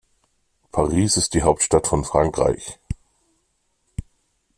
[0.71, 2.79] Paris ist die Hauptstadt von Frankreich.